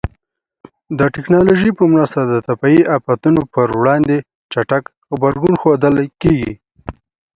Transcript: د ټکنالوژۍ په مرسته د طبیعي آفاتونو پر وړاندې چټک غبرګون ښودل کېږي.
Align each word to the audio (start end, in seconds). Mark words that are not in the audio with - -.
د 0.99 1.01
ټکنالوژۍ 1.15 1.71
په 1.79 1.83
مرسته 1.93 2.21
د 2.25 2.33
طبیعي 2.47 2.81
آفاتونو 2.97 3.41
پر 3.53 3.67
وړاندې 3.79 4.15
چټک 4.51 4.83
غبرګون 5.11 5.53
ښودل 5.61 5.95
کېږي. 6.21 6.53